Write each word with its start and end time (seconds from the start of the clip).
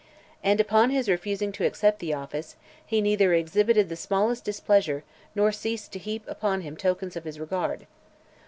And 0.43 0.59
upon 0.59 0.89
his 0.89 1.07
refusing 1.07 1.51
to 1.51 1.63
accept 1.63 1.99
the 1.99 2.11
office, 2.11 2.55
he 2.83 3.01
neither 3.01 3.33
exhibited 3.35 3.87
the 3.87 3.95
smallest 3.95 4.43
displeasure, 4.43 5.03
nor 5.35 5.51
ceased 5.51 5.91
to 5.91 5.99
heap 5.99 6.23
upon 6.27 6.61
him 6.61 6.75
tokens 6.75 7.15
of 7.15 7.23
his 7.23 7.39
regard. 7.39 7.85